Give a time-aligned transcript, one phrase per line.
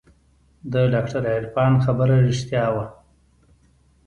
[0.71, 2.85] د ډاکتر عرفان خبره رښتيا وه.